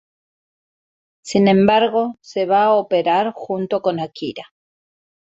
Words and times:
Sin 1.21 1.47
embargo, 1.47 2.17
se 2.21 2.47
va 2.47 2.63
a 2.63 2.73
operarse 2.73 3.33
junto 3.35 3.83
con 3.83 3.99
Akira. 3.99 4.45